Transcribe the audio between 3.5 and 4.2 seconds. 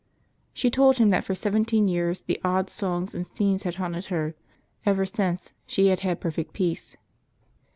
had haunted